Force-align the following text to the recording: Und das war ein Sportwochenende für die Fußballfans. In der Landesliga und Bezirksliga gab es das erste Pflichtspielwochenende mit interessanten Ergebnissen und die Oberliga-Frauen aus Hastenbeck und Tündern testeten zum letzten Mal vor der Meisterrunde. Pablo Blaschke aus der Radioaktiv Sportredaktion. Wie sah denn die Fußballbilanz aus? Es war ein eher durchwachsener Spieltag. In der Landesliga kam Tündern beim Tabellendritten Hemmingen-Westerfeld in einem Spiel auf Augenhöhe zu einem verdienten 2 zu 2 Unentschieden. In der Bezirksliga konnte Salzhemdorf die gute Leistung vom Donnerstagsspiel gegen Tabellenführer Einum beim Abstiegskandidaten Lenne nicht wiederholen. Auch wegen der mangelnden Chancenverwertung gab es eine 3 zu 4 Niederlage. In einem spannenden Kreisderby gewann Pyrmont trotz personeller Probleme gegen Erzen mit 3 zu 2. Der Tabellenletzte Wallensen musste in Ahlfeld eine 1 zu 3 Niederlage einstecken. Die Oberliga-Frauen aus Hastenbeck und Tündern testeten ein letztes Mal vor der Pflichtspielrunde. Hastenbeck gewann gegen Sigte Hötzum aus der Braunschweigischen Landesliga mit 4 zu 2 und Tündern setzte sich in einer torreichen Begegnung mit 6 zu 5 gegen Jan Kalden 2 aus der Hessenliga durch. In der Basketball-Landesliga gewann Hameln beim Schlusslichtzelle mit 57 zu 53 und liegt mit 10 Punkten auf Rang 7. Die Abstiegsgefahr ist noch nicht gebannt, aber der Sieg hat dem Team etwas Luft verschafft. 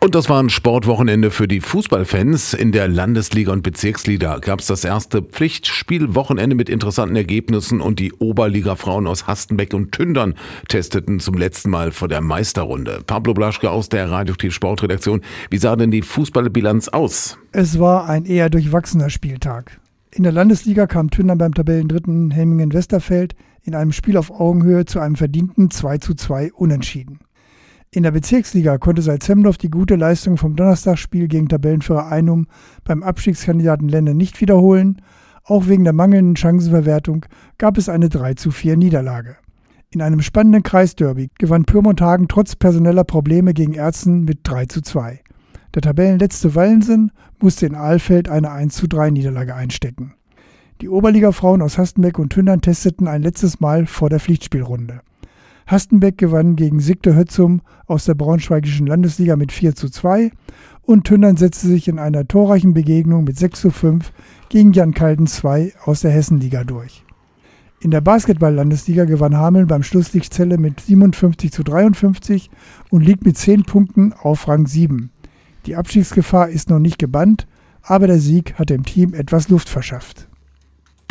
Und 0.00 0.14
das 0.14 0.28
war 0.28 0.40
ein 0.40 0.48
Sportwochenende 0.48 1.32
für 1.32 1.48
die 1.48 1.60
Fußballfans. 1.60 2.54
In 2.54 2.70
der 2.70 2.86
Landesliga 2.86 3.50
und 3.50 3.64
Bezirksliga 3.64 4.38
gab 4.38 4.60
es 4.60 4.66
das 4.66 4.84
erste 4.84 5.22
Pflichtspielwochenende 5.22 6.54
mit 6.54 6.68
interessanten 6.68 7.16
Ergebnissen 7.16 7.80
und 7.80 7.98
die 7.98 8.12
Oberliga-Frauen 8.12 9.08
aus 9.08 9.26
Hastenbeck 9.26 9.74
und 9.74 9.90
Tündern 9.90 10.34
testeten 10.68 11.18
zum 11.18 11.34
letzten 11.34 11.70
Mal 11.70 11.90
vor 11.90 12.06
der 12.06 12.20
Meisterrunde. 12.20 13.00
Pablo 13.04 13.34
Blaschke 13.34 13.72
aus 13.72 13.88
der 13.88 14.08
Radioaktiv 14.08 14.54
Sportredaktion. 14.54 15.20
Wie 15.50 15.58
sah 15.58 15.74
denn 15.74 15.90
die 15.90 16.02
Fußballbilanz 16.02 16.88
aus? 16.88 17.36
Es 17.50 17.80
war 17.80 18.08
ein 18.08 18.24
eher 18.24 18.50
durchwachsener 18.50 19.10
Spieltag. 19.10 19.80
In 20.12 20.22
der 20.22 20.32
Landesliga 20.32 20.86
kam 20.86 21.10
Tündern 21.10 21.38
beim 21.38 21.54
Tabellendritten 21.54 22.30
Hemmingen-Westerfeld 22.30 23.34
in 23.64 23.74
einem 23.74 23.92
Spiel 23.92 24.16
auf 24.16 24.30
Augenhöhe 24.30 24.84
zu 24.84 25.00
einem 25.00 25.16
verdienten 25.16 25.72
2 25.72 25.98
zu 25.98 26.14
2 26.14 26.52
Unentschieden. 26.52 27.18
In 27.90 28.02
der 28.02 28.10
Bezirksliga 28.10 28.76
konnte 28.76 29.00
Salzhemdorf 29.00 29.56
die 29.56 29.70
gute 29.70 29.96
Leistung 29.96 30.36
vom 30.36 30.56
Donnerstagsspiel 30.56 31.26
gegen 31.26 31.48
Tabellenführer 31.48 32.08
Einum 32.08 32.46
beim 32.84 33.02
Abstiegskandidaten 33.02 33.88
Lenne 33.88 34.14
nicht 34.14 34.42
wiederholen. 34.42 35.00
Auch 35.44 35.68
wegen 35.68 35.84
der 35.84 35.94
mangelnden 35.94 36.36
Chancenverwertung 36.36 37.24
gab 37.56 37.78
es 37.78 37.88
eine 37.88 38.10
3 38.10 38.34
zu 38.34 38.50
4 38.50 38.76
Niederlage. 38.76 39.36
In 39.90 40.02
einem 40.02 40.20
spannenden 40.20 40.62
Kreisderby 40.62 41.30
gewann 41.38 41.64
Pyrmont 41.64 42.02
trotz 42.28 42.56
personeller 42.56 43.04
Probleme 43.04 43.54
gegen 43.54 43.72
Erzen 43.72 44.24
mit 44.24 44.40
3 44.42 44.66
zu 44.66 44.82
2. 44.82 45.20
Der 45.74 45.80
Tabellenletzte 45.80 46.54
Wallensen 46.54 47.10
musste 47.40 47.64
in 47.64 47.74
Ahlfeld 47.74 48.28
eine 48.28 48.50
1 48.50 48.74
zu 48.74 48.86
3 48.86 49.10
Niederlage 49.10 49.54
einstecken. 49.54 50.12
Die 50.82 50.90
Oberliga-Frauen 50.90 51.62
aus 51.62 51.78
Hastenbeck 51.78 52.18
und 52.18 52.34
Tündern 52.34 52.60
testeten 52.60 53.08
ein 53.08 53.22
letztes 53.22 53.60
Mal 53.60 53.86
vor 53.86 54.10
der 54.10 54.20
Pflichtspielrunde. 54.20 55.00
Hastenbeck 55.68 56.16
gewann 56.16 56.56
gegen 56.56 56.80
Sigte 56.80 57.14
Hötzum 57.14 57.60
aus 57.86 58.06
der 58.06 58.14
Braunschweigischen 58.14 58.86
Landesliga 58.86 59.36
mit 59.36 59.52
4 59.52 59.74
zu 59.74 59.90
2 59.90 60.30
und 60.80 61.04
Tündern 61.04 61.36
setzte 61.36 61.66
sich 61.66 61.88
in 61.88 61.98
einer 61.98 62.26
torreichen 62.26 62.72
Begegnung 62.72 63.24
mit 63.24 63.38
6 63.38 63.60
zu 63.60 63.70
5 63.70 64.10
gegen 64.48 64.72
Jan 64.72 64.94
Kalden 64.94 65.26
2 65.26 65.74
aus 65.84 66.00
der 66.00 66.10
Hessenliga 66.10 66.64
durch. 66.64 67.04
In 67.80 67.90
der 67.90 68.00
Basketball-Landesliga 68.00 69.04
gewann 69.04 69.36
Hameln 69.36 69.66
beim 69.66 69.82
Schlusslichtzelle 69.82 70.56
mit 70.56 70.80
57 70.80 71.52
zu 71.52 71.62
53 71.62 72.50
und 72.88 73.04
liegt 73.04 73.26
mit 73.26 73.36
10 73.36 73.64
Punkten 73.64 74.14
auf 74.14 74.48
Rang 74.48 74.66
7. 74.66 75.10
Die 75.66 75.76
Abstiegsgefahr 75.76 76.48
ist 76.48 76.70
noch 76.70 76.78
nicht 76.78 76.98
gebannt, 76.98 77.46
aber 77.82 78.06
der 78.06 78.20
Sieg 78.20 78.54
hat 78.54 78.70
dem 78.70 78.86
Team 78.86 79.12
etwas 79.12 79.50
Luft 79.50 79.68
verschafft. 79.68 80.27